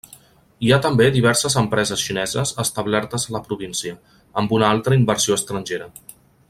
[0.67, 3.95] Hi ha també diverses empreses xineses establertes a la província,
[4.43, 5.93] amb una altra inversió estrangera.